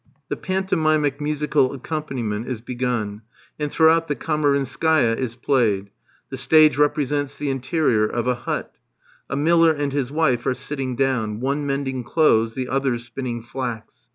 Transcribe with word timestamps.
The 0.29 0.35
pantomimic 0.35 1.21
musical 1.21 1.73
accompaniment 1.73 2.47
is 2.47 2.59
begun; 2.59 3.21
and 3.59 3.71
throughout 3.71 4.07
the 4.07 4.15
Kamarinskaia 4.15 5.15
is 5.15 5.35
played. 5.35 5.91
The 6.31 6.37
stage 6.37 6.75
represents 6.79 7.35
the 7.35 7.51
interior 7.51 8.07
of 8.07 8.25
a 8.25 8.33
hut. 8.33 8.73
A 9.29 9.35
miller 9.35 9.69
and 9.71 9.93
his 9.93 10.11
wife 10.11 10.47
are 10.47 10.55
sitting 10.55 10.95
down, 10.95 11.39
one 11.39 11.67
mending 11.67 12.03
clothes, 12.03 12.55
the 12.55 12.67
other 12.67 12.97
spinning 12.97 13.43
flax. 13.43 14.09